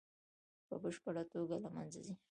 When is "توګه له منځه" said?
1.33-1.99